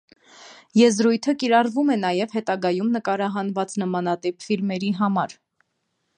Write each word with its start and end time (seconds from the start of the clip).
Եզրույթը 0.79 1.35
կիրառվում 1.43 1.91
է 1.95 1.97
նաև 2.05 2.33
հետագայում 2.39 2.91
նկարահանված 2.97 3.77
նմանատիպ 3.83 4.43
ֆիլմերի 4.49 4.93
համար։ 5.05 5.39